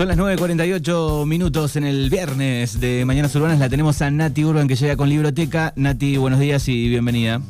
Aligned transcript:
Son 0.00 0.08
las 0.08 0.16
9.48 0.16 1.26
minutos 1.26 1.76
en 1.76 1.84
el 1.84 2.08
viernes 2.08 2.80
de 2.80 3.04
Mañanas 3.04 3.34
Urbanas. 3.34 3.58
La 3.58 3.68
tenemos 3.68 4.00
a 4.00 4.10
Nati 4.10 4.46
Urban 4.46 4.66
que 4.66 4.74
llega 4.74 4.96
con 4.96 5.10
Libroteca. 5.10 5.74
Nati, 5.76 6.16
buenos 6.16 6.40
días 6.40 6.66
y 6.68 6.88
bienvenida. 6.88 7.42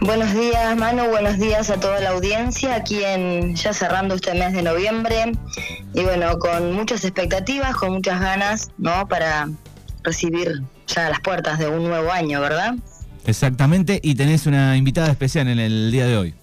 Buenos 0.00 0.34
días, 0.34 0.76
Manu. 0.76 1.04
Buenos 1.04 1.38
días 1.38 1.70
a 1.70 1.78
toda 1.78 2.00
la 2.00 2.10
audiencia. 2.10 2.74
Aquí 2.74 3.00
en 3.04 3.54
ya 3.54 3.72
cerrando 3.72 4.16
este 4.16 4.34
mes 4.34 4.54
de 4.54 4.62
noviembre. 4.64 5.30
Y 5.94 6.02
bueno, 6.02 6.36
con 6.40 6.72
muchas 6.72 7.04
expectativas, 7.04 7.76
con 7.76 7.92
muchas 7.92 8.20
ganas, 8.20 8.72
¿no? 8.76 9.06
Para 9.06 9.48
recibir 10.02 10.62
ya 10.88 11.10
las 11.10 11.20
puertas 11.20 11.60
de 11.60 11.68
un 11.68 11.84
nuevo 11.84 12.10
año, 12.10 12.40
¿verdad? 12.40 12.74
Exactamente. 13.24 14.00
Y 14.02 14.16
tenés 14.16 14.46
una 14.46 14.76
invitada 14.76 15.12
especial 15.12 15.46
en 15.46 15.60
el 15.60 15.92
día 15.92 16.06
de 16.06 16.16
hoy. 16.16 16.34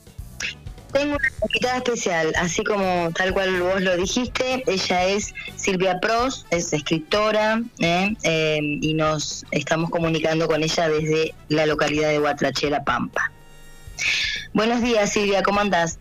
Tengo 0.92 1.16
una 1.16 1.30
invitada 1.44 1.78
especial, 1.78 2.34
así 2.38 2.64
como 2.64 3.12
tal 3.14 3.34
cual 3.34 3.62
vos 3.62 3.82
lo 3.82 3.96
dijiste, 3.96 4.64
ella 4.66 5.06
es 5.06 5.34
Silvia 5.56 6.00
Pros, 6.00 6.48
es 6.50 6.74
escritora 6.74 7.62
¿eh? 7.80 8.16
Eh, 8.24 8.60
y 8.82 8.94
nos 8.96 9.46
estamos 9.52 9.92
comunicando 9.92 10.48
con 10.48 10.64
ella 10.64 10.90
desde 10.90 11.36
la 11.50 11.68
localidad 11.68 12.10
de 12.10 12.20
Huatrachela, 12.20 12.84
Pampa. 12.84 13.32
Buenos 14.54 14.82
días 14.82 15.12
Silvia, 15.12 15.44
¿cómo 15.44 15.60
andás? 15.60 16.00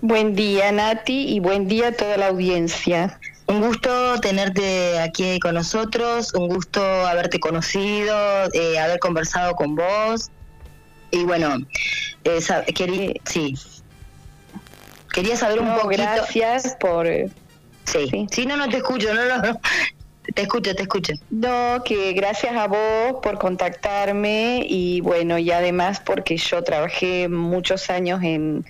Buen 0.00 0.34
día 0.34 0.72
Nati 0.72 1.28
y 1.28 1.40
buen 1.40 1.68
día 1.68 1.88
a 1.88 1.92
toda 1.92 2.16
la 2.16 2.28
audiencia. 2.28 3.18
Un 3.46 3.60
gusto 3.60 4.18
tenerte 4.20 4.98
aquí 4.98 5.38
con 5.40 5.54
nosotros, 5.54 6.32
un 6.32 6.48
gusto 6.48 6.80
haberte 6.82 7.38
conocido, 7.38 8.16
eh, 8.54 8.78
haber 8.78 8.98
conversado 8.98 9.54
con 9.54 9.74
vos. 9.74 10.30
Y 11.14 11.22
bueno, 11.22 11.58
eh, 12.24 12.40
quería, 12.74 13.12
sí. 13.24 13.54
Quería 15.12 15.36
saber 15.36 15.60
un 15.60 15.72
poco. 15.74 15.88
Gracias 15.88 16.76
por. 16.80 17.06
Sí. 17.84 18.26
sí. 18.32 18.46
no, 18.46 18.56
no 18.56 18.68
te 18.68 18.78
escucho, 18.78 19.14
no, 19.14 19.24
no, 19.24 19.60
Te 20.34 20.42
escucho, 20.42 20.74
te 20.74 20.82
escucho. 20.82 21.12
No, 21.30 21.84
que 21.84 22.14
gracias 22.14 22.56
a 22.56 22.66
vos 22.66 23.20
por 23.22 23.38
contactarme 23.38 24.66
y 24.68 25.02
bueno, 25.02 25.38
y 25.38 25.52
además 25.52 26.00
porque 26.04 26.36
yo 26.36 26.64
trabajé 26.64 27.28
muchos 27.28 27.90
años 27.90 28.20
en 28.24 28.64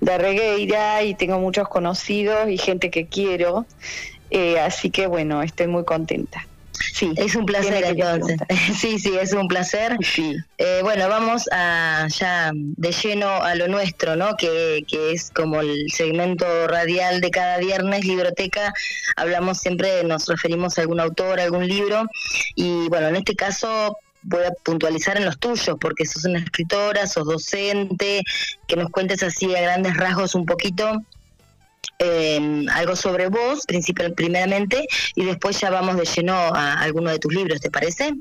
Darregueira 0.00 1.02
y 1.02 1.14
tengo 1.14 1.38
muchos 1.38 1.66
conocidos 1.68 2.50
y 2.50 2.58
gente 2.58 2.90
que 2.90 3.06
quiero, 3.06 3.64
eh, 4.30 4.60
así 4.60 4.90
que 4.90 5.06
bueno, 5.06 5.42
estoy 5.42 5.68
muy 5.68 5.84
contenta. 5.84 6.46
Sí, 6.92 7.12
es 7.16 7.34
un 7.34 7.46
placer 7.46 7.84
entonces. 7.84 8.38
sí, 8.78 8.98
sí, 8.98 9.14
es 9.20 9.32
un 9.32 9.48
placer. 9.48 9.96
Sí. 10.02 10.36
Eh, 10.58 10.80
bueno, 10.82 11.08
vamos 11.08 11.48
a 11.52 12.06
ya 12.08 12.50
de 12.54 12.92
lleno 12.92 13.28
a 13.28 13.54
lo 13.54 13.68
nuestro, 13.68 14.16
¿no? 14.16 14.36
Que, 14.36 14.84
que 14.88 15.12
es 15.12 15.30
como 15.30 15.60
el 15.60 15.90
segmento 15.90 16.46
radial 16.66 17.20
de 17.20 17.30
cada 17.30 17.58
viernes, 17.58 18.04
Libroteca. 18.04 18.72
Hablamos 19.16 19.58
siempre, 19.58 20.04
nos 20.04 20.26
referimos 20.26 20.78
a 20.78 20.82
algún 20.82 21.00
autor, 21.00 21.40
a 21.40 21.44
algún 21.44 21.66
libro. 21.66 22.06
Y 22.54 22.88
bueno, 22.88 23.08
en 23.08 23.16
este 23.16 23.34
caso 23.34 23.98
voy 24.22 24.44
a 24.44 24.50
puntualizar 24.64 25.16
en 25.16 25.24
los 25.24 25.38
tuyos, 25.38 25.76
porque 25.80 26.04
sos 26.04 26.24
una 26.24 26.40
escritora, 26.40 27.06
sos 27.06 27.26
docente, 27.26 28.22
que 28.66 28.76
nos 28.76 28.90
cuentes 28.90 29.22
así 29.22 29.54
a 29.54 29.60
grandes 29.60 29.96
rasgos 29.96 30.34
un 30.34 30.46
poquito 30.46 31.02
eh, 31.98 32.66
algo 32.72 32.94
sobre 32.94 33.28
vos, 33.28 33.64
principal, 33.66 34.12
primeramente, 34.12 34.86
y 35.14 35.24
después 35.24 35.60
ya 35.60 35.70
vamos 35.70 35.96
de 35.96 36.04
lleno 36.04 36.34
a 36.34 36.80
alguno 36.80 37.10
de 37.10 37.18
tus 37.18 37.34
libros, 37.34 37.60
¿te 37.60 37.70
parece? 37.70 38.14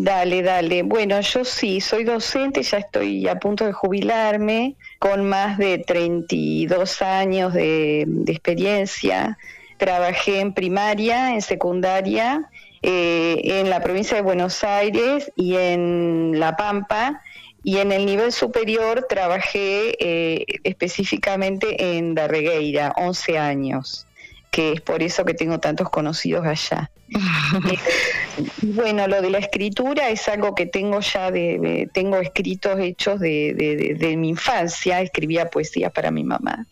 Dale, 0.00 0.42
dale. 0.42 0.82
Bueno, 0.82 1.20
yo 1.20 1.44
sí, 1.44 1.80
soy 1.80 2.04
docente, 2.04 2.62
ya 2.62 2.78
estoy 2.78 3.26
a 3.26 3.40
punto 3.40 3.64
de 3.64 3.72
jubilarme, 3.72 4.76
con 4.98 5.28
más 5.28 5.58
de 5.58 5.78
32 5.78 7.02
años 7.02 7.52
de, 7.54 8.06
experiencia. 8.26 9.38
Trabajé 9.76 10.40
en 10.40 10.52
primaria, 10.52 11.34
en 11.34 11.42
secundaria, 11.42 12.48
eh, 12.82 13.40
en 13.42 13.70
la 13.70 13.80
provincia 13.82 14.16
de 14.16 14.22
Buenos 14.22 14.62
Aires 14.62 15.32
y 15.34 15.56
en 15.56 16.38
La 16.38 16.56
Pampa, 16.56 17.22
y 17.64 17.78
en 17.78 17.92
el 17.92 18.06
nivel 18.06 18.32
superior 18.32 19.06
trabajé 19.08 19.96
eh, 19.98 20.44
específicamente 20.64 21.96
en 21.96 22.14
Darregueira, 22.14 22.92
11 22.96 23.38
años, 23.38 24.06
que 24.50 24.72
es 24.72 24.80
por 24.80 25.02
eso 25.02 25.24
que 25.24 25.34
tengo 25.34 25.58
tantos 25.58 25.90
conocidos 25.90 26.46
allá. 26.46 26.90
bueno, 28.62 29.08
lo 29.08 29.22
de 29.22 29.30
la 29.30 29.38
escritura 29.38 30.10
es 30.10 30.28
algo 30.28 30.54
que 30.54 30.66
tengo 30.66 31.00
ya, 31.00 31.30
de, 31.30 31.88
tengo 31.92 32.18
escritos 32.18 32.78
hechos 32.78 33.18
de, 33.18 33.96
de, 33.98 34.16
mi 34.16 34.30
infancia, 34.30 35.00
escribía 35.00 35.50
poesía 35.50 35.90
para 35.90 36.10
mi 36.10 36.24
mamá. 36.24 36.66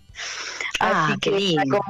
Ah, 0.79 1.09
Así 1.09 1.21
que 1.21 1.37
es 1.37 1.59
algo 1.59 1.81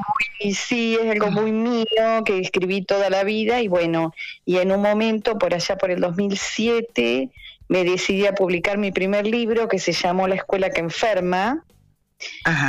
muy, 0.41 0.55
sí, 0.55 0.97
es 1.01 1.11
algo 1.11 1.31
muy 1.33 1.51
mío 1.51 2.23
que 2.25 2.39
escribí 2.39 2.83
toda 2.83 3.11
la 3.11 3.25
vida 3.25 3.61
y 3.61 3.69
bueno, 3.69 4.15
y 4.45 4.59
en 4.59 4.71
un 4.71 4.81
momento, 4.81 5.39
por 5.39 5.55
allá 5.55 5.77
por 5.77 5.91
el 5.91 6.01
2007, 6.01 7.31
me 7.69 7.85
decidí 7.85 8.27
a 8.27 8.35
publicar 8.35 8.79
mi 8.79 8.93
primer 8.93 9.27
libro 9.27 9.69
que 9.69 9.79
se 9.79 9.93
llamó 9.93 10.29
La 10.29 10.37
escuela 10.37 10.71
que 10.71 10.81
enferma. 10.81 11.65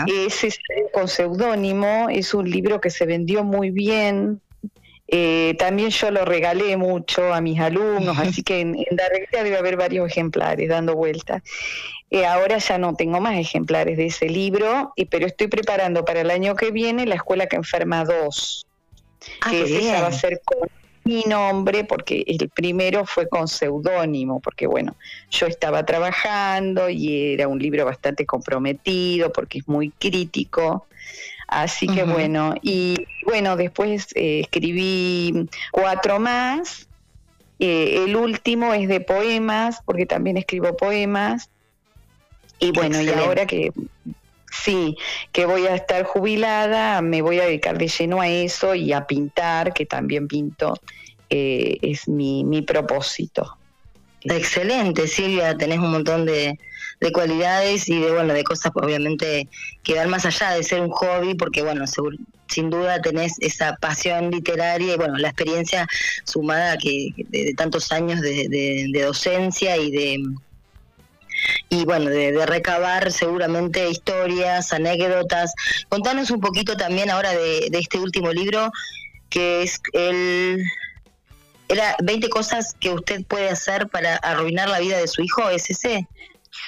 Es, 0.07 0.59
con 0.91 1.07
seudónimo, 1.07 2.07
es 2.09 2.33
un 2.33 2.49
libro 2.49 2.81
que 2.81 2.89
se 2.89 3.05
vendió 3.05 3.43
muy 3.43 3.71
bien. 3.71 4.41
Eh, 5.07 5.55
también 5.57 5.89
yo 5.89 6.11
lo 6.11 6.25
regalé 6.25 6.75
mucho 6.75 7.33
a 7.33 7.39
mis 7.39 7.59
alumnos, 7.61 8.17
así 8.19 8.43
que 8.43 8.59
en, 8.59 8.75
la 8.91 9.07
recta 9.07 9.41
debe 9.41 9.57
haber 9.57 9.77
varios 9.77 10.09
ejemplares 10.09 10.67
dando 10.67 10.95
vueltas. 10.95 11.43
Eh, 12.09 12.25
ahora 12.25 12.57
ya 12.57 12.77
no 12.77 12.93
tengo 12.93 13.21
más 13.21 13.37
ejemplares 13.37 13.97
de 13.97 14.07
ese 14.07 14.27
libro, 14.27 14.93
pero 15.09 15.27
estoy 15.27 15.47
preparando 15.47 16.03
para 16.03 16.21
el 16.21 16.31
año 16.31 16.55
que 16.55 16.71
viene 16.71 17.05
la 17.05 17.15
Escuela 17.15 17.47
que 17.47 17.55
Enferma 17.55 18.03
2. 18.03 18.65
Ah, 19.41 19.49
que 19.49 19.91
va 19.91 20.07
a 20.07 20.11
ser 20.11 20.41
con 20.43 20.69
mi 21.07 21.23
nombre, 21.23 21.85
porque 21.85 22.23
el 22.27 22.49
primero 22.49 23.05
fue 23.05 23.29
con 23.29 23.47
seudónimo, 23.47 24.39
porque 24.41 24.67
bueno, 24.67 24.95
yo 25.31 25.47
estaba 25.47 25.85
trabajando 25.85 26.89
y 26.89 27.33
era 27.33 27.47
un 27.47 27.59
libro 27.59 27.85
bastante 27.85 28.25
comprometido, 28.25 29.31
porque 29.31 29.59
es 29.59 29.67
muy 29.67 29.91
crítico. 29.91 30.85
Así 31.47 31.87
que 31.87 32.03
bueno, 32.03 32.55
y 32.61 33.07
bueno, 33.25 33.55
después 33.55 34.07
eh, 34.15 34.41
escribí 34.41 35.47
cuatro 35.71 36.19
más. 36.19 36.87
Eh, 37.59 38.03
el 38.05 38.15
último 38.17 38.73
es 38.73 38.89
de 38.89 38.99
poemas, 38.99 39.81
porque 39.85 40.05
también 40.05 40.35
escribo 40.35 40.75
poemas. 40.75 41.49
Y 42.59 42.71
bueno, 42.71 43.01
y 43.01 43.09
ahora 43.09 43.45
que 43.45 43.71
Sí, 44.63 44.97
que 45.31 45.45
voy 45.45 45.67
a 45.67 45.75
estar 45.75 46.03
jubilada, 46.03 47.01
me 47.01 47.21
voy 47.21 47.39
a 47.39 47.45
dedicar 47.45 47.77
de 47.77 47.87
lleno 47.87 48.21
a 48.21 48.27
eso 48.27 48.75
y 48.75 48.93
a 48.93 49.05
pintar, 49.05 49.73
que 49.73 49.85
también 49.85 50.27
pinto, 50.27 50.79
eh, 51.29 51.77
es 51.81 52.07
mi, 52.07 52.43
mi 52.43 52.61
propósito. 52.61 53.57
Excelente, 54.23 55.07
Silvia, 55.07 55.55
tenés 55.57 55.79
un 55.79 55.91
montón 55.91 56.25
de, 56.25 56.57
cualidades 57.13 57.87
y 57.87 57.99
de 57.99 58.11
bueno 58.11 58.33
de 58.33 58.43
cosas 58.43 58.71
obviamente 58.75 59.47
que 59.83 59.93
van 59.93 60.09
más 60.09 60.25
allá 60.25 60.51
de 60.51 60.63
ser 60.63 60.81
un 60.81 60.89
hobby, 60.89 61.35
porque 61.35 61.61
bueno, 61.61 61.85
sin 62.47 62.69
duda 62.69 63.01
tenés 63.01 63.35
esa 63.39 63.75
pasión 63.75 64.31
literaria 64.31 64.95
y 64.95 64.97
bueno, 64.97 65.17
la 65.17 65.29
experiencia 65.29 65.87
sumada 66.25 66.77
que 66.77 67.11
de, 67.29 67.53
tantos 67.53 67.91
años 67.91 68.19
de, 68.19 68.89
docencia 69.05 69.77
y 69.77 69.91
de 69.91 70.23
y 71.69 71.85
bueno, 71.85 72.09
de, 72.09 72.45
recabar 72.45 73.11
seguramente 73.11 73.89
historias, 73.89 74.71
anécdotas. 74.73 75.53
Contanos 75.89 76.31
un 76.31 76.39
poquito 76.39 76.77
también 76.77 77.09
ahora 77.09 77.31
de, 77.31 77.69
este 77.73 77.99
último 77.99 78.31
libro, 78.31 78.71
que 79.29 79.63
es 79.63 79.81
el... 79.93 80.63
¿Era 81.69 81.97
20 82.01 82.29
cosas 82.29 82.73
que 82.79 82.91
usted 82.91 83.25
puede 83.25 83.49
hacer 83.49 83.89
para 83.89 84.15
arruinar 84.17 84.69
la 84.69 84.79
vida 84.79 84.97
de 84.97 85.07
su 85.07 85.21
hijo? 85.21 85.49
¿Es 85.49 85.69
ese? 85.69 86.07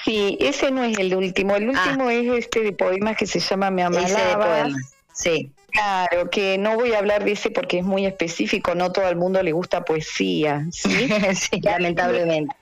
Sí, 0.04 0.36
ese 0.40 0.70
no 0.70 0.84
es 0.84 0.98
el 0.98 1.14
último. 1.14 1.56
El 1.56 1.74
ah. 1.74 1.84
último 1.84 2.10
es 2.10 2.44
este 2.44 2.60
de 2.60 2.72
poemas 2.72 3.16
que 3.16 3.26
se 3.26 3.40
llama 3.40 3.70
Me 3.70 3.82
amalaba. 3.82 4.68
Sí. 5.14 5.52
Claro, 5.72 6.28
que 6.28 6.58
no 6.58 6.74
voy 6.74 6.92
a 6.92 6.98
hablar 6.98 7.24
de 7.24 7.32
ese 7.32 7.48
porque 7.50 7.78
es 7.78 7.84
muy 7.84 8.04
específico, 8.04 8.74
no 8.74 8.92
todo 8.92 9.08
el 9.08 9.16
mundo 9.16 9.42
le 9.42 9.52
gusta 9.52 9.84
poesía, 9.84 10.66
¿sí? 10.72 11.08
sí, 11.34 11.60
lamentablemente 11.62 12.54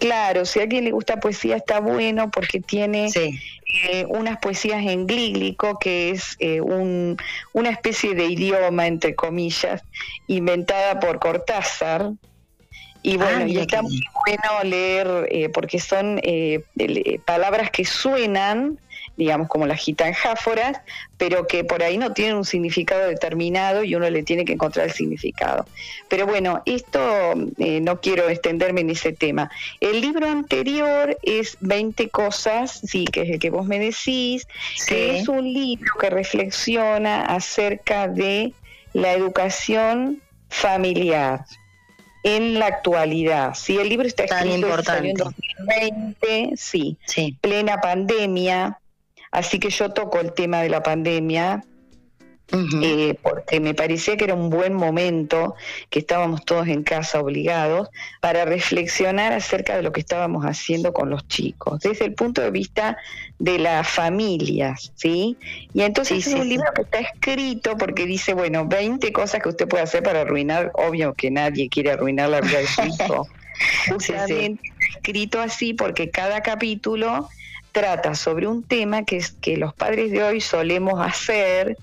claro, 0.00 0.44
si 0.44 0.58
a 0.58 0.62
alguien 0.62 0.84
le 0.84 0.90
gusta 0.90 1.20
poesía 1.20 1.56
está 1.56 1.80
bueno 1.80 2.30
porque 2.30 2.60
tiene 2.60 3.08
eh, 3.14 4.04
unas 4.08 4.38
poesías 4.38 4.84
en 4.84 5.06
glíglico, 5.06 5.78
que 5.78 6.10
es 6.10 6.36
eh, 6.38 6.60
un, 6.60 7.16
una 7.52 7.70
especie 7.70 8.14
de 8.14 8.26
idioma, 8.26 8.86
entre 8.86 9.14
comillas, 9.14 9.82
inventada 10.26 11.00
por 11.00 11.18
Cortázar. 11.18 12.12
Y 13.02 13.18
bueno, 13.18 13.44
ah, 13.44 13.48
y 13.48 13.58
está 13.58 13.82
muy 13.82 14.02
bueno 14.24 14.64
leer 14.64 15.28
eh, 15.30 15.50
porque 15.50 15.78
son 15.78 16.20
eh, 16.22 16.62
palabras 17.26 17.70
que 17.70 17.84
suenan 17.84 18.78
digamos, 19.16 19.48
como 19.48 19.66
las 19.66 19.80
gitanjáforas, 19.80 20.80
pero 21.16 21.46
que 21.46 21.64
por 21.64 21.82
ahí 21.82 21.98
no 21.98 22.12
tienen 22.12 22.36
un 22.36 22.44
significado 22.44 23.06
determinado 23.06 23.84
y 23.84 23.94
uno 23.94 24.08
le 24.10 24.22
tiene 24.22 24.44
que 24.44 24.54
encontrar 24.54 24.86
el 24.86 24.92
significado. 24.92 25.66
Pero 26.08 26.26
bueno, 26.26 26.62
esto 26.66 27.34
eh, 27.58 27.80
no 27.80 28.00
quiero 28.00 28.28
extenderme 28.28 28.80
en 28.80 28.90
ese 28.90 29.12
tema. 29.12 29.50
El 29.80 30.00
libro 30.00 30.28
anterior 30.28 31.16
es 31.22 31.56
20 31.60 32.08
cosas, 32.10 32.80
sí, 32.84 33.04
que 33.04 33.22
es 33.22 33.30
el 33.30 33.38
que 33.38 33.50
vos 33.50 33.66
me 33.66 33.78
decís, 33.78 34.46
que 34.86 35.18
es 35.18 35.28
un 35.28 35.44
libro 35.44 35.92
que 36.00 36.10
reflexiona 36.10 37.22
acerca 37.22 38.08
de 38.08 38.52
la 38.92 39.12
educación 39.12 40.20
familiar 40.48 41.44
en 42.24 42.58
la 42.58 42.66
actualidad. 42.66 43.54
Si 43.54 43.76
el 43.76 43.88
libro 43.88 44.06
está 44.06 44.24
escrito 44.24 44.54
en 44.96 45.14
2020, 45.14 46.56
sí, 46.56 46.96
sí, 47.06 47.36
plena 47.40 47.80
pandemia, 47.80 48.78
Así 49.34 49.58
que 49.58 49.68
yo 49.68 49.90
toco 49.90 50.20
el 50.20 50.32
tema 50.32 50.62
de 50.62 50.68
la 50.68 50.82
pandemia 50.82 51.64
eh, 52.82 53.16
porque 53.20 53.58
me 53.58 53.74
parecía 53.74 54.16
que 54.16 54.24
era 54.24 54.34
un 54.34 54.48
buen 54.48 54.74
momento, 54.74 55.56
que 55.90 55.98
estábamos 55.98 56.44
todos 56.44 56.68
en 56.68 56.84
casa 56.84 57.18
obligados, 57.18 57.88
para 58.20 58.44
reflexionar 58.44 59.32
acerca 59.32 59.74
de 59.74 59.82
lo 59.82 59.92
que 59.92 60.00
estábamos 60.00 60.44
haciendo 60.44 60.92
con 60.92 61.10
los 61.10 61.26
chicos, 61.26 61.80
desde 61.80 62.04
el 62.04 62.14
punto 62.14 62.42
de 62.42 62.52
vista 62.52 62.96
de 63.40 63.58
las 63.58 63.88
familias, 63.88 64.92
¿sí? 64.94 65.36
Y 65.72 65.82
entonces 65.82 66.28
es 66.28 66.34
un 66.34 66.48
libro 66.48 66.70
que 66.76 66.82
está 66.82 67.00
escrito 67.00 67.76
porque 67.76 68.06
dice, 68.06 68.34
bueno, 68.34 68.66
20 68.66 69.12
cosas 69.12 69.42
que 69.42 69.48
usted 69.48 69.66
puede 69.66 69.82
hacer 69.82 70.04
para 70.04 70.20
arruinar, 70.20 70.70
obvio 70.74 71.14
que 71.14 71.32
nadie 71.32 71.68
quiere 71.68 71.90
arruinar 71.90 72.28
la 72.28 72.40
vida 72.40 72.58
de 72.58 72.66
su 72.68 72.82
hijo. 72.82 73.26
Justamente 73.88 74.60
escrito 74.94 75.40
así 75.40 75.74
porque 75.74 76.10
cada 76.10 76.40
capítulo 76.42 77.28
trata 77.74 78.14
sobre 78.14 78.46
un 78.46 78.62
tema 78.62 79.04
que, 79.04 79.16
es, 79.18 79.32
que 79.32 79.58
los 79.58 79.74
padres 79.74 80.12
de 80.12 80.22
hoy 80.22 80.40
solemos 80.40 81.04
hacer, 81.04 81.76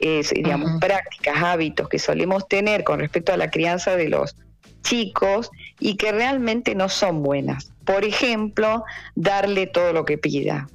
digamos, 0.00 0.80
prácticas, 0.80 1.36
hábitos 1.36 1.88
que 1.88 1.98
solemos 2.00 2.48
tener 2.48 2.82
con 2.82 2.98
respecto 2.98 3.32
a 3.32 3.36
la 3.36 3.50
crianza 3.50 3.94
de 3.94 4.08
los 4.08 4.34
chicos 4.82 5.50
y 5.78 5.96
que 5.96 6.12
realmente 6.12 6.74
no 6.74 6.88
son 6.88 7.22
buenas. 7.22 7.72
Por 7.84 8.04
ejemplo, 8.04 8.84
darle 9.14 9.66
todo 9.66 9.92
lo 9.92 10.04
que 10.04 10.18
pida. 10.18 10.66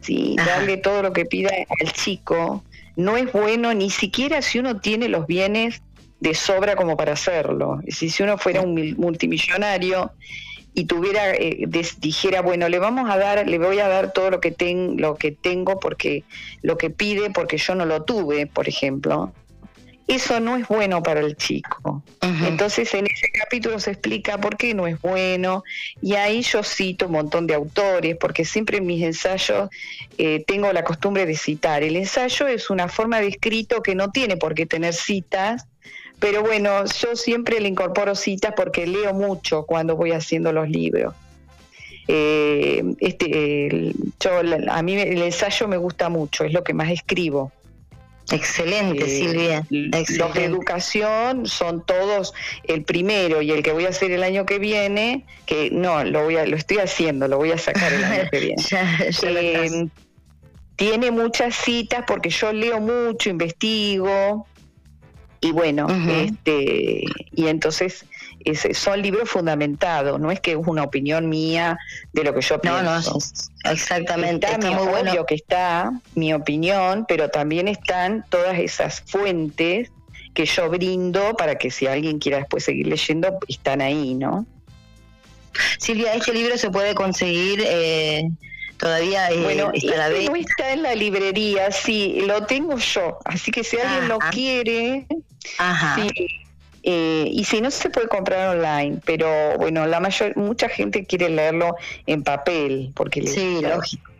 ¿sí? 0.00 0.36
Darle 0.36 0.76
todo 0.76 1.02
lo 1.02 1.12
que 1.12 1.26
pida 1.26 1.50
al 1.80 1.92
chico 1.92 2.64
no 2.96 3.16
es 3.16 3.32
bueno 3.32 3.74
ni 3.74 3.90
siquiera 3.90 4.42
si 4.42 4.60
uno 4.60 4.80
tiene 4.80 5.08
los 5.08 5.26
bienes 5.26 5.82
de 6.20 6.34
sobra 6.34 6.76
como 6.76 6.96
para 6.96 7.14
hacerlo. 7.14 7.80
Si, 7.88 8.08
si 8.10 8.22
uno 8.22 8.38
fuera 8.38 8.60
un 8.60 8.94
multimillonario 8.96 10.12
y 10.74 10.86
tuviera 10.86 11.32
eh, 11.34 11.66
dijera 11.98 12.42
bueno 12.42 12.68
le 12.68 12.78
vamos 12.78 13.08
a 13.08 13.16
dar 13.16 13.46
le 13.46 13.58
voy 13.58 13.78
a 13.78 13.88
dar 13.88 14.12
todo 14.12 14.30
lo 14.30 14.40
que 14.40 14.50
ten, 14.50 15.00
lo 15.00 15.16
que 15.16 15.30
tengo 15.30 15.78
porque 15.78 16.24
lo 16.62 16.76
que 16.76 16.90
pide 16.90 17.30
porque 17.30 17.56
yo 17.58 17.74
no 17.74 17.86
lo 17.86 18.02
tuve 18.02 18.46
por 18.46 18.68
ejemplo 18.68 19.32
eso 20.06 20.38
no 20.38 20.56
es 20.56 20.68
bueno 20.68 21.02
para 21.02 21.20
el 21.20 21.36
chico. 21.36 22.02
Entonces 22.20 22.92
en 22.94 23.06
ese 23.06 23.30
capítulo 23.32 23.78
se 23.80 23.92
explica 23.92 24.38
por 24.38 24.56
qué 24.56 24.74
no 24.74 24.86
es 24.86 25.00
bueno 25.00 25.64
y 26.02 26.14
ahí 26.14 26.42
yo 26.42 26.62
cito 26.62 27.06
un 27.06 27.12
montón 27.12 27.46
de 27.46 27.54
autores 27.54 28.16
porque 28.18 28.44
siempre 28.44 28.78
en 28.78 28.86
mis 28.86 29.02
ensayos 29.02 29.70
eh, 30.18 30.44
tengo 30.46 30.70
la 30.72 30.84
costumbre 30.84 31.24
de 31.24 31.36
citar. 31.36 31.82
El 31.82 31.96
ensayo 31.96 32.46
es 32.46 32.68
una 32.68 32.88
forma 32.88 33.20
de 33.20 33.28
escrito 33.28 33.82
que 33.82 33.94
no 33.94 34.10
tiene 34.10 34.36
por 34.36 34.54
qué 34.54 34.66
tener 34.66 34.92
citas, 34.92 35.66
pero 36.18 36.42
bueno, 36.42 36.84
yo 36.86 37.16
siempre 37.16 37.60
le 37.60 37.68
incorporo 37.68 38.14
citas 38.14 38.54
porque 38.56 38.86
leo 38.86 39.12
mucho 39.12 39.64
cuando 39.64 39.96
voy 39.96 40.12
haciendo 40.12 40.52
los 40.52 40.68
libros. 40.68 41.14
Eh, 42.06 42.82
este, 43.00 43.92
yo, 44.20 44.30
a 44.70 44.82
mí 44.82 44.94
el 44.94 45.22
ensayo 45.22 45.68
me 45.68 45.76
gusta 45.76 46.08
mucho, 46.08 46.44
es 46.44 46.52
lo 46.52 46.62
que 46.62 46.74
más 46.74 46.90
escribo. 46.90 47.52
Excelente, 48.32 49.04
eh, 49.04 49.08
Silvia. 49.08 49.66
Los 49.70 50.34
de 50.34 50.44
educación 50.44 51.46
son 51.46 51.84
todos 51.84 52.32
el 52.64 52.82
primero 52.82 53.42
y 53.42 53.50
el 53.50 53.62
que 53.62 53.72
voy 53.72 53.84
a 53.84 53.90
hacer 53.90 54.10
el 54.12 54.22
año 54.22 54.46
que 54.46 54.58
viene, 54.58 55.26
que 55.46 55.70
no, 55.70 56.04
lo 56.04 56.24
voy 56.24 56.36
a, 56.36 56.46
lo 56.46 56.56
estoy 56.56 56.78
haciendo, 56.78 57.28
lo 57.28 57.36
voy 57.36 57.52
a 57.52 57.58
sacar 57.58 57.92
el 57.92 58.04
año 58.04 58.30
que 58.30 58.40
viene. 58.40 58.62
Eh, 59.24 59.88
tiene 60.76 61.10
muchas 61.10 61.54
citas 61.54 62.04
porque 62.06 62.30
yo 62.30 62.52
leo 62.52 62.80
mucho, 62.80 63.30
investigo, 63.30 64.46
y 65.44 65.52
bueno, 65.52 65.86
este, 66.08 67.04
y 67.34 67.48
entonces 67.48 68.06
son 68.72 69.02
libros 69.02 69.28
fundamentados, 69.28 70.18
no 70.18 70.30
es 70.30 70.40
que 70.40 70.52
es 70.52 70.56
una 70.56 70.84
opinión 70.84 71.28
mía 71.28 71.76
de 72.14 72.24
lo 72.24 72.32
que 72.32 72.40
yo 72.40 72.58
pienso. 72.62 72.82
No, 72.82 72.98
no, 72.98 73.70
exactamente. 73.70 74.46
Está, 74.46 74.70
muy 74.70 74.86
bueno. 74.88 75.26
que 75.26 75.34
está 75.34 76.00
mi 76.14 76.32
opinión, 76.32 77.04
pero 77.06 77.28
también 77.28 77.68
están 77.68 78.24
todas 78.30 78.58
esas 78.58 79.02
fuentes 79.02 79.90
que 80.32 80.46
yo 80.46 80.70
brindo 80.70 81.34
para 81.36 81.56
que 81.58 81.70
si 81.70 81.86
alguien 81.86 82.20
quiera 82.20 82.38
después 82.38 82.64
seguir 82.64 82.86
leyendo, 82.86 83.38
están 83.46 83.82
ahí, 83.82 84.14
¿no? 84.14 84.46
Silvia, 85.78 86.14
este 86.14 86.32
libro 86.32 86.56
se 86.56 86.70
puede 86.70 86.94
conseguir 86.94 87.62
eh, 87.62 88.30
todavía 88.84 89.30
eh, 89.30 89.40
bueno, 89.42 89.70
está, 89.72 90.10
este 90.10 90.28
no 90.28 90.36
está 90.36 90.72
en 90.74 90.82
la 90.82 90.94
librería, 90.94 91.70
sí, 91.70 92.20
lo 92.26 92.44
tengo 92.44 92.76
yo, 92.76 93.18
así 93.24 93.50
que 93.50 93.64
si 93.64 93.78
alguien 93.78 94.08
lo 94.08 94.18
quiere, 94.30 95.06
Ajá. 95.56 95.96
Eh, 96.82 97.26
y 97.32 97.44
si 97.44 97.62
no 97.62 97.70
se 97.70 97.88
puede 97.88 98.08
comprar 98.08 98.58
online, 98.58 99.00
pero 99.06 99.56
bueno, 99.56 99.86
la 99.86 100.00
mayor 100.00 100.36
mucha 100.36 100.68
gente 100.68 101.06
quiere 101.06 101.30
leerlo 101.30 101.76
en 102.06 102.22
papel 102.22 102.92
porque 102.94 103.26
sí, 103.26 103.62
lógico. 103.62 104.10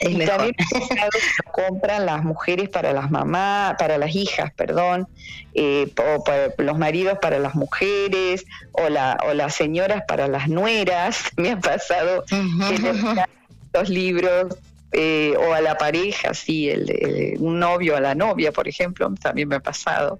y 0.00 0.26
también 0.26 0.52
lo 1.46 1.52
compran 1.52 2.04
las 2.04 2.24
mujeres 2.24 2.68
para 2.70 2.92
las 2.92 3.12
mamás, 3.12 3.76
para 3.78 3.98
las 3.98 4.16
hijas, 4.16 4.52
perdón, 4.54 5.06
eh, 5.54 5.92
o 5.96 6.24
para 6.24 6.48
los 6.58 6.76
maridos 6.76 7.18
para 7.22 7.38
las 7.38 7.54
mujeres, 7.54 8.44
o, 8.72 8.88
la, 8.88 9.16
o 9.24 9.32
las 9.32 9.54
señoras 9.54 10.02
para 10.08 10.26
las 10.26 10.48
nueras. 10.48 11.30
Me 11.36 11.52
ha 11.52 11.60
pasado 11.60 12.24
los 13.80 13.88
libros 13.88 14.56
eh, 14.92 15.34
o 15.36 15.52
a 15.52 15.60
la 15.60 15.76
pareja, 15.76 16.32
sí, 16.32 16.70
el, 16.70 17.36
un 17.38 17.58
novio 17.58 17.96
a 17.96 18.00
la 18.00 18.14
novia, 18.14 18.52
por 18.52 18.68
ejemplo, 18.68 19.12
también 19.20 19.48
me 19.48 19.56
ha 19.56 19.60
pasado. 19.60 20.18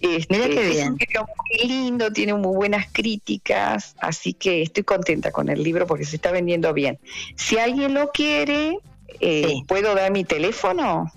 Este, 0.00 0.34
Mira 0.34 0.48
qué 0.48 0.68
bien. 0.68 0.96
Es 0.98 1.20
un 1.20 1.26
muy 1.26 1.68
lindo, 1.68 2.12
tiene 2.12 2.34
muy 2.34 2.56
buenas 2.56 2.86
críticas, 2.90 3.94
así 4.00 4.34
que 4.34 4.62
estoy 4.62 4.82
contenta 4.82 5.30
con 5.30 5.48
el 5.48 5.62
libro 5.62 5.86
porque 5.86 6.04
se 6.04 6.16
está 6.16 6.32
vendiendo 6.32 6.72
bien. 6.74 6.98
Si 7.36 7.58
alguien 7.58 7.94
lo 7.94 8.10
quiere, 8.10 8.78
eh, 9.20 9.54
¿puedo 9.68 9.94
dar 9.94 10.10
mi 10.10 10.24
teléfono? 10.24 11.12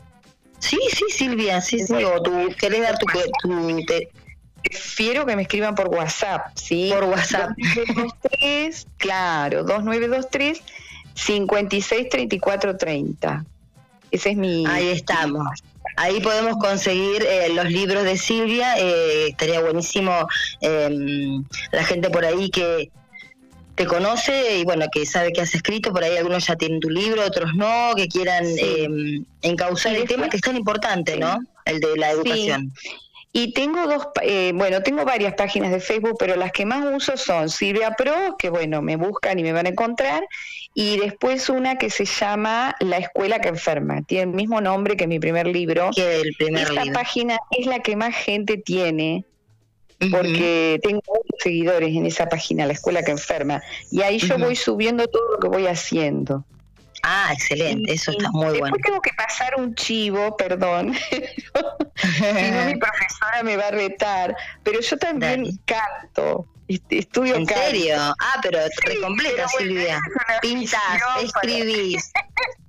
Sí, 0.60 0.78
sí, 0.94 1.06
Silvia, 1.10 1.62
sí, 1.62 1.80
sí. 1.80 1.94
O 1.94 2.22
tú 2.22 2.50
querés 2.60 2.82
dar 2.82 2.98
tu, 3.00 3.08
tu 3.42 3.84
Prefiero 4.64 5.26
que 5.26 5.36
me 5.36 5.44
escriban 5.44 5.76
por 5.76 5.90
WhatsApp, 5.90 6.56
¿sí? 6.56 6.90
Por 6.92 7.06
WhatsApp. 7.06 7.52
2923, 7.58 8.88
claro, 8.98 9.64
2923 9.64 10.64
56 11.16 12.10
34 12.10 12.78
30. 12.78 13.46
Ese 14.12 14.30
es 14.30 14.38
mi. 14.38 14.66
Ahí 14.68 14.90
estamos. 14.90 15.48
Ahí 15.98 16.20
podemos 16.20 16.58
conseguir 16.58 17.24
eh, 17.24 17.50
los 17.54 17.66
libros 17.66 18.04
de 18.04 18.18
Silvia. 18.18 18.78
Eh, 18.78 19.30
estaría 19.30 19.62
buenísimo 19.62 20.28
em, 20.62 21.44
la 21.72 21.84
gente 21.84 22.10
por 22.10 22.26
ahí 22.26 22.50
que 22.50 22.92
te 23.76 23.86
conoce 23.86 24.58
y 24.58 24.64
bueno, 24.64 24.86
que 24.92 25.06
sabe 25.06 25.32
que 25.32 25.42
has 25.42 25.56
escrito. 25.56 25.92
Por 25.92 26.04
ahí 26.04 26.18
algunos 26.18 26.46
ya 26.48 26.56
tienen 26.56 26.80
tu 26.80 26.90
libro, 26.90 27.26
otros 27.26 27.54
no, 27.56 27.94
que 27.96 28.08
quieran 28.08 28.46
em, 28.58 29.26
encauzar 29.42 29.96
el 29.96 30.08
tema 30.08 30.30
que 30.30 30.38
es 30.38 30.44
tan 30.44 30.58
importante, 30.58 31.18
¿no? 31.18 31.40
El 31.66 31.80
de 31.80 31.96
la 31.98 32.12
educación. 32.12 32.74
Y 33.38 33.52
tengo 33.52 33.86
dos, 33.86 34.08
eh, 34.22 34.54
bueno, 34.56 34.82
tengo 34.82 35.04
varias 35.04 35.34
páginas 35.34 35.70
de 35.70 35.82
Facebook, 35.82 36.16
pero 36.18 36.38
las 36.38 36.54
que 36.54 36.66
más 36.66 36.86
uso 36.96 37.18
son 37.18 37.50
Silvia 37.50 37.92
Pro, 37.92 38.38
que 38.40 38.50
bueno, 38.50 38.82
me 38.82 38.96
buscan 38.96 39.38
y 39.38 39.44
me 39.44 39.52
van 39.52 39.66
a 39.66 39.70
encontrar, 39.72 40.26
y 40.74 40.98
después 41.00 41.50
una 41.50 41.78
que 41.78 41.90
se 41.90 42.06
llama 42.06 42.78
La 42.80 42.98
Escuela 42.98 43.42
que 43.42 43.50
Enferma. 43.50 44.04
Tiene 44.04 44.32
el 44.32 44.38
mismo 44.38 44.62
nombre 44.62 44.96
que 44.96 45.06
mi 45.06 45.20
primer 45.20 45.48
libro. 45.48 45.90
Que 45.94 46.22
el 46.22 46.34
primer 46.38 46.64
Esta 46.64 46.86
página 46.94 47.38
es 47.52 47.66
la 47.66 47.80
que 47.80 47.98
más 47.98 48.16
gente 48.16 48.56
tiene, 48.56 49.26
porque 50.12 50.80
tengo 50.82 51.02
muchos 51.06 51.40
seguidores 51.40 51.94
en 51.94 52.06
esa 52.06 52.30
página, 52.30 52.66
La 52.66 52.72
Escuela 52.72 53.04
que 53.04 53.12
Enferma, 53.12 53.62
y 53.92 54.02
ahí 54.02 54.18
yo 54.18 54.38
voy 54.38 54.56
subiendo 54.56 55.08
todo 55.08 55.34
lo 55.34 55.40
que 55.40 55.50
voy 55.50 55.68
haciendo. 55.68 56.46
Ah, 57.08 57.30
excelente, 57.32 57.94
eso 57.94 58.10
está 58.10 58.32
muy 58.32 58.46
Después 58.46 58.72
bueno. 58.72 58.78
tengo 58.84 59.00
que 59.00 59.12
pasar 59.14 59.54
un 59.60 59.76
chivo, 59.76 60.36
perdón. 60.38 60.96
si 61.14 62.52
no, 62.52 62.66
mi 62.66 62.76
profesora 62.80 63.44
me 63.44 63.56
va 63.58 63.68
a 63.68 63.72
retar. 63.72 64.36
Pero 64.64 64.82
yo 64.82 64.98
también 64.98 65.60
canto. 65.66 66.48
Estudio 66.68 67.36
¿En 67.36 67.46
serio? 67.46 67.96
Ah, 67.96 68.40
pero 68.42 68.58
te 68.84 69.00
completa, 69.00 69.48
Silvia. 69.50 70.00
Pintas, 70.42 70.82
escribís. 71.22 72.12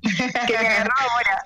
que 0.46 0.52
me 0.52 0.68
agarró 0.68 0.92
ahora. 0.98 1.42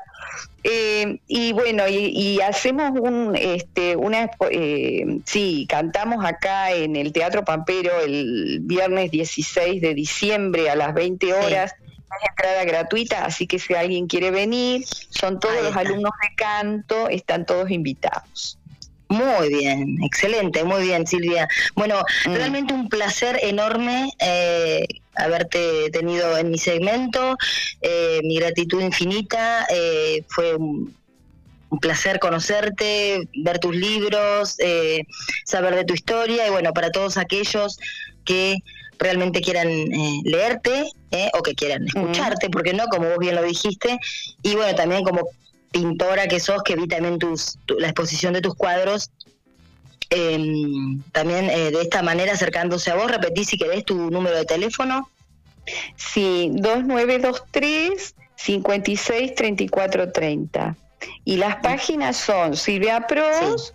Eh, 0.64 1.20
y 1.28 1.52
bueno, 1.52 1.84
y, 1.88 2.40
hacemos 2.40 2.90
un, 3.00 3.36
este, 3.36 3.94
una, 3.94 4.28
eh, 4.50 5.20
sí, 5.24 5.66
cantamos 5.68 6.24
acá 6.24 6.72
en 6.72 6.96
el 6.96 7.12
Teatro 7.12 7.44
Pampero 7.44 8.00
el 8.00 8.58
viernes 8.62 9.12
16 9.12 9.80
de 9.80 9.94
diciembre 9.94 10.68
a 10.68 10.74
las 10.74 10.92
20 10.92 11.32
horas. 11.32 11.74
Es 12.10 12.28
entrada 12.28 12.64
gratuita, 12.64 13.24
así 13.24 13.46
que 13.46 13.58
si 13.58 13.74
alguien 13.74 14.06
quiere 14.06 14.30
venir, 14.30 14.84
son 15.10 15.38
todos 15.38 15.62
los 15.62 15.76
alumnos 15.76 16.12
de 16.22 16.34
canto, 16.34 17.08
están 17.08 17.46
todos 17.46 17.70
invitados. 17.70 18.58
Muy 19.10 19.48
bien, 19.48 19.96
excelente, 20.04 20.62
muy 20.62 20.84
bien 20.84 21.04
Silvia. 21.04 21.48
Bueno, 21.74 22.00
mm. 22.26 22.32
realmente 22.32 22.72
un 22.72 22.88
placer 22.88 23.40
enorme 23.42 24.12
eh, 24.20 24.86
haberte 25.16 25.90
tenido 25.90 26.38
en 26.38 26.50
mi 26.50 26.58
segmento, 26.58 27.36
eh, 27.82 28.20
mi 28.22 28.38
gratitud 28.38 28.80
infinita, 28.80 29.66
eh, 29.68 30.22
fue 30.28 30.54
un, 30.54 30.94
placer 31.80 32.18
conocerte, 32.18 33.28
ver 33.44 33.60
tus 33.60 33.74
libros, 33.76 34.56
saber 35.44 35.76
de 35.76 35.84
tu 35.84 35.94
historia 35.94 36.46
y 36.48 36.50
bueno, 36.50 36.72
para 36.72 36.90
todos 36.90 37.16
aquellos 37.16 37.78
que 38.24 38.56
realmente 39.00 39.40
quieran 39.40 39.68
leerte 40.24 40.84
o 41.32 41.42
que 41.42 41.54
quieran 41.54 41.86
escucharte, 41.86 42.50
porque 42.50 42.72
no, 42.74 42.84
como 42.86 43.08
vos 43.08 43.18
bien 43.18 43.34
lo 43.34 43.42
dijiste, 43.42 43.98
y 44.42 44.54
bueno, 44.54 44.74
también 44.76 45.02
como 45.02 45.28
pintora 45.72 46.28
que 46.28 46.38
sos, 46.38 46.62
que 46.62 46.76
vi 46.76 46.86
también 46.86 47.18
tus, 47.18 47.58
la 47.78 47.88
exposición 47.88 48.34
de 48.34 48.42
tus 48.42 48.54
cuadros, 48.54 49.10
em, 50.10 51.02
también 51.12 51.48
eh, 51.50 51.70
de 51.70 51.80
esta 51.80 52.02
manera 52.02 52.32
acercándose 52.32 52.90
a 52.90 52.94
vos, 52.94 53.10
repetí 53.10 53.44
si 53.44 53.56
querés 53.56 53.84
tu 53.84 54.10
número 54.10 54.36
de 54.36 54.44
teléfono. 54.44 55.08
Sí, 55.96 56.50
2923 56.52 58.14
56 58.36 59.34
34 59.34 60.12
30. 60.12 60.76
Y 61.24 61.36
las 61.36 61.56
páginas 61.56 62.16
son 62.16 62.56
Silvia 62.56 63.06
Pros, 63.06 63.74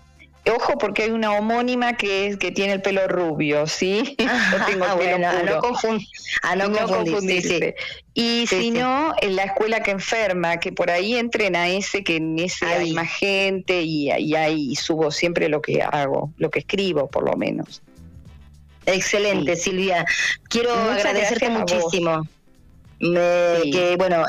Ojo 0.53 0.77
porque 0.77 1.03
hay 1.03 1.11
una 1.11 1.31
homónima 1.31 1.97
que 1.97 2.27
es 2.27 2.37
que 2.37 2.51
tiene 2.51 2.73
el 2.73 2.81
pelo 2.81 3.07
rubio, 3.07 3.65
¿sí? 3.65 4.15
no 4.57 4.65
tengo 4.65 4.85
bueno, 4.95 5.27
a 5.27 6.55
no, 6.55 6.87
confundirse. 6.87 7.75
Y 8.13 8.45
si 8.47 8.71
no, 8.71 9.13
en 9.21 9.35
la 9.35 9.43
escuela 9.43 9.81
que 9.81 9.91
enferma, 9.91 10.57
que 10.57 10.71
por 10.71 10.91
ahí 10.91 11.15
entrena 11.15 11.67
ese, 11.67 12.03
que 12.03 12.17
en 12.17 12.37
ese 12.39 12.65
hay 12.65 12.93
más 12.93 13.09
gente 13.09 13.81
y, 13.81 14.11
ahí 14.35 14.75
subo 14.75 15.11
siempre 15.11 15.49
lo 15.49 15.61
que 15.61 15.81
hago, 15.81 16.31
lo 16.37 16.49
que 16.49 16.59
escribo 16.59 17.07
por 17.07 17.25
lo 17.25 17.35
menos. 17.35 17.81
Excelente, 18.85 19.55
Silvia. 19.55 20.05
Quiero 20.47 20.73
agradecerte 20.73 21.49
muchísimo. 21.49 22.27
que 22.99 23.95
bueno, 23.97 24.25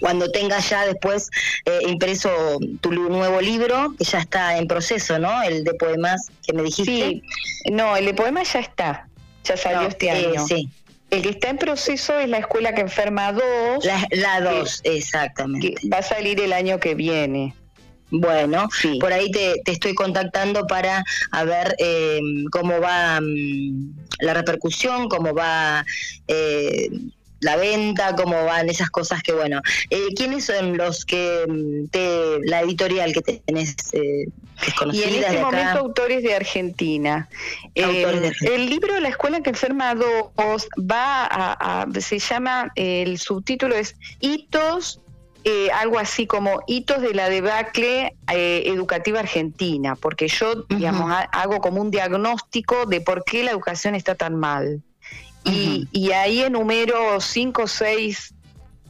cuando 0.00 0.30
tengas 0.30 0.68
ya 0.70 0.86
después 0.86 1.30
eh, 1.64 1.80
impreso 1.88 2.58
tu 2.80 2.92
nuevo 2.92 3.40
libro, 3.40 3.94
que 3.98 4.04
ya 4.04 4.18
está 4.20 4.58
en 4.58 4.66
proceso, 4.66 5.18
¿no? 5.18 5.42
El 5.42 5.64
de 5.64 5.74
poemas 5.74 6.30
que 6.46 6.52
me 6.52 6.62
dijiste. 6.62 6.92
Sí, 6.92 7.22
no, 7.70 7.96
el 7.96 8.06
de 8.06 8.14
poemas 8.14 8.52
ya 8.52 8.60
está, 8.60 9.08
ya 9.44 9.56
salió 9.56 9.88
este 9.88 10.06
eh, 10.06 10.26
año. 10.26 10.46
sí. 10.46 10.68
El 11.10 11.22
que 11.22 11.30
está 11.30 11.48
en 11.48 11.56
proceso 11.56 12.18
es 12.18 12.28
la 12.28 12.36
Escuela 12.36 12.74
que 12.74 12.82
Enferma 12.82 13.32
2. 13.32 13.42
La 14.10 14.40
2, 14.42 14.80
exactamente. 14.84 15.74
va 15.90 15.98
a 15.98 16.02
salir 16.02 16.38
el 16.38 16.52
año 16.52 16.78
que 16.78 16.94
viene. 16.94 17.54
Bueno, 18.10 18.68
sí. 18.80 18.98
por 19.00 19.12
ahí 19.12 19.30
te, 19.30 19.60
estoy 19.66 19.94
contactando 19.94 20.66
para 20.66 21.04
a 21.30 21.44
ver 21.44 21.74
eh, 21.78 22.20
cómo 22.50 22.80
va 22.80 23.20
mm, 23.20 23.94
la 24.20 24.34
repercusión, 24.34 25.08
cómo 25.08 25.34
va 25.34 25.84
eh, 26.26 26.88
la 27.40 27.56
venta, 27.56 28.14
cómo 28.16 28.44
van 28.44 28.68
esas 28.68 28.90
cosas 28.90 29.22
que 29.22 29.32
bueno. 29.32 29.60
Eh, 29.90 30.08
¿Quiénes 30.16 30.46
son 30.46 30.76
los 30.76 31.04
que 31.04 31.44
mm, 31.48 31.88
te, 31.90 32.38
la 32.44 32.62
editorial 32.62 33.12
que 33.12 33.22
tenés 33.22 33.76
eh, 33.92 34.26
Y 34.92 35.02
en 35.02 35.14
este 35.14 35.38
momento 35.40 35.78
autores 35.78 36.22
de 36.22 36.34
Argentina. 36.34 37.28
Eh, 37.74 38.32
el 38.42 38.68
libro 38.68 38.98
La 39.00 39.08
escuela 39.08 39.40
que 39.40 39.50
enferma 39.50 39.94
va 39.94 41.28
a, 41.30 41.86
se 42.00 42.18
llama, 42.18 42.72
el 42.74 43.18
subtítulo 43.18 43.74
es 43.74 43.94
Hitos 44.20 45.00
eh, 45.44 45.70
algo 45.70 45.98
así 45.98 46.26
como 46.26 46.60
hitos 46.66 47.00
de 47.00 47.14
la 47.14 47.30
debacle 47.30 48.16
educativa 48.26 49.20
argentina, 49.20 49.94
porque 49.94 50.26
yo, 50.28 50.64
digamos, 50.68 51.10
hago 51.32 51.60
como 51.60 51.80
un 51.80 51.90
diagnóstico 51.90 52.84
de 52.86 53.00
por 53.00 53.24
qué 53.24 53.44
la 53.44 53.52
educación 53.52 53.94
está 53.94 54.14
tan 54.16 54.34
mal. 54.34 54.82
Y, 55.50 56.12
ahí 56.12 56.42
enumero 56.42 57.20
cinco 57.20 57.62
o 57.62 57.66
seis 57.66 58.34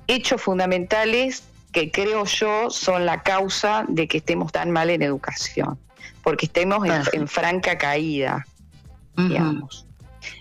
hechos 0.06 0.40
fundamentales 0.40 1.42
que 1.72 1.90
creo 1.90 2.24
yo 2.24 2.70
son 2.70 3.06
la 3.06 3.22
causa 3.22 3.84
de 3.88 4.08
que 4.08 4.18
estemos 4.18 4.52
tan 4.52 4.70
mal 4.70 4.90
en 4.90 5.02
educación, 5.02 5.78
porque 6.22 6.46
estemos 6.46 6.86
en, 7.12 7.28
franca 7.28 7.76
caída, 7.76 8.46
digamos. 9.16 9.86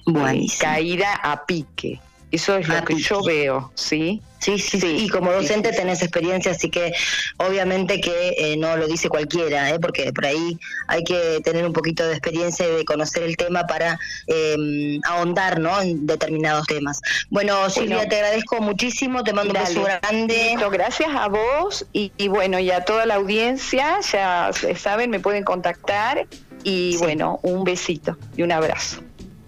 Eh, 0.08 0.48
caída 0.60 1.14
a 1.16 1.46
pique. 1.46 2.00
Eso 2.32 2.58
es 2.58 2.68
lo 2.68 2.84
que 2.84 2.96
yo 2.96 3.24
veo, 3.24 3.72
¿sí? 3.76 4.22
Sí, 4.40 4.60
sí, 4.60 4.80
sí. 4.80 4.88
Y 5.06 5.10
como 5.10 5.32
docente 5.32 5.72
tenés 5.72 6.02
experiencia, 6.02 6.52
así 6.52 6.70
que 6.70 6.94
obviamente 7.38 8.00
que 8.00 8.36
eh, 8.38 8.58
no 8.58 8.78
lo 8.78 8.88
dice 8.88 9.10
cualquiera, 9.10 9.70
¿eh? 9.72 9.80
porque 9.80 10.14
por 10.14 10.26
ahí 10.26 10.60
hay 10.88 11.04
que 11.04 11.42
tener 11.44 11.66
un 11.66 11.74
poquito 11.74 12.06
de 12.06 12.12
experiencia 12.12 12.68
y 12.68 12.76
de 12.78 12.86
conocer 12.86 13.24
el 13.24 13.36
tema 13.36 13.66
para 13.66 13.98
em, 14.28 15.00
ahondar 15.06 15.60
¿no? 15.60 15.82
en 15.82 16.06
determinados 16.06 16.68
temas. 16.68 17.02
Bueno, 17.30 17.70
Silvia, 17.70 18.08
te 18.08 18.18
agradezco 18.18 18.62
muchísimo, 18.62 19.24
te 19.24 19.34
mando 19.34 19.54
un 19.54 19.60
beso 19.60 19.84
grande. 19.84 20.56
gracias 20.72 21.10
a 21.16 21.28
vos 21.28 21.86
y, 21.94 22.12
bueno, 22.28 22.60
y 22.60 22.70
a 22.70 22.86
toda 22.86 23.06
la 23.06 23.16
audiencia, 23.16 24.00
ya 24.12 24.52
saben, 24.76 25.10
me 25.10 25.20
pueden 25.20 25.44
contactar 25.44 26.28
y 26.64 26.98
bueno, 26.98 27.40
un 27.42 27.64
besito 27.64 28.18
y 28.36 28.44
un 28.44 28.52
abrazo. 28.52 29.07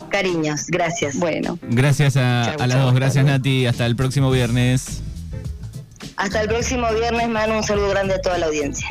Cariños, 0.10 0.68
gracias. 0.68 1.18
Bueno. 1.18 1.58
Gracias 1.62 2.18
a, 2.18 2.56
las 2.58 2.82
dos, 2.82 2.94
gracias 2.94 3.26
Nati, 3.26 3.66
hasta 3.66 3.86
el 3.86 3.96
próximo 3.96 4.32
viernes. 4.32 5.02
Hasta 6.16 6.42
el 6.42 6.48
próximo 6.50 6.88
viernes, 6.94 7.30
Manu, 7.30 7.58
un 7.58 7.64
saludo 7.64 7.90
grande 7.90 8.16
a 8.16 8.22
toda 8.22 8.38
la 8.38 8.48
audiencia. 8.48 8.90